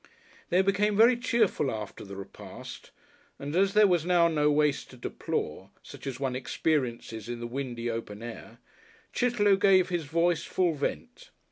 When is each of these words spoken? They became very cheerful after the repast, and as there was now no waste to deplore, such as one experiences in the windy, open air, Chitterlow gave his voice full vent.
They 0.49 0.63
became 0.63 0.97
very 0.97 1.15
cheerful 1.15 1.69
after 1.69 2.03
the 2.03 2.15
repast, 2.15 2.89
and 3.37 3.55
as 3.55 3.75
there 3.75 3.85
was 3.85 4.03
now 4.03 4.27
no 4.27 4.49
waste 4.51 4.89
to 4.89 4.97
deplore, 4.97 5.69
such 5.83 6.07
as 6.07 6.19
one 6.19 6.35
experiences 6.35 7.29
in 7.29 7.39
the 7.39 7.45
windy, 7.45 7.87
open 7.87 8.23
air, 8.23 8.57
Chitterlow 9.13 9.57
gave 9.57 9.89
his 9.89 10.05
voice 10.05 10.43
full 10.43 10.73
vent. 10.73 11.29